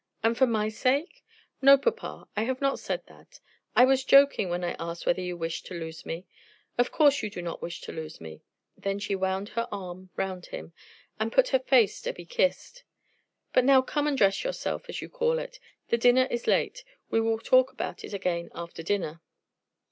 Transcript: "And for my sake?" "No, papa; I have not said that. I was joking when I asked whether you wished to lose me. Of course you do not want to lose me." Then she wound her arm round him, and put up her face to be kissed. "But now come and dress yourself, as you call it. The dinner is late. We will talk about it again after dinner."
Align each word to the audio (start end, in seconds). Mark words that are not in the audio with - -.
"And 0.23 0.35
for 0.35 0.47
my 0.47 0.67
sake?" 0.67 1.23
"No, 1.61 1.77
papa; 1.77 2.27
I 2.35 2.45
have 2.45 2.59
not 2.59 2.79
said 2.79 3.05
that. 3.05 3.39
I 3.75 3.85
was 3.85 4.03
joking 4.03 4.49
when 4.49 4.63
I 4.63 4.71
asked 4.79 5.05
whether 5.05 5.21
you 5.21 5.37
wished 5.37 5.67
to 5.67 5.75
lose 5.79 6.07
me. 6.07 6.25
Of 6.75 6.91
course 6.91 7.21
you 7.21 7.29
do 7.29 7.39
not 7.39 7.61
want 7.61 7.73
to 7.75 7.91
lose 7.91 8.19
me." 8.19 8.41
Then 8.75 8.97
she 8.97 9.13
wound 9.15 9.49
her 9.49 9.67
arm 9.71 10.09
round 10.15 10.47
him, 10.47 10.73
and 11.19 11.31
put 11.31 11.53
up 11.53 11.61
her 11.65 11.67
face 11.67 12.01
to 12.01 12.13
be 12.13 12.25
kissed. 12.25 12.83
"But 13.53 13.63
now 13.63 13.83
come 13.83 14.07
and 14.07 14.17
dress 14.17 14.43
yourself, 14.43 14.89
as 14.89 15.03
you 15.03 15.07
call 15.07 15.37
it. 15.37 15.59
The 15.89 15.99
dinner 15.99 16.27
is 16.31 16.47
late. 16.47 16.83
We 17.11 17.21
will 17.21 17.37
talk 17.37 17.71
about 17.71 18.03
it 18.03 18.11
again 18.15 18.49
after 18.55 18.81
dinner." 18.81 19.21